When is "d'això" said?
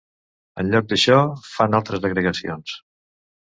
0.93-1.19